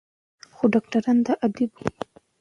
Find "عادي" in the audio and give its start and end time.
1.41-1.65